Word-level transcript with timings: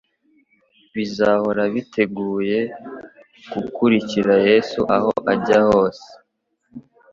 Bazahora 0.95 1.61
biteguye 1.73 2.59
gukurikira 3.53 4.33
Yesu 4.47 4.79
aho 4.95 5.11
ajya 5.33 5.59
hose. 5.69 6.07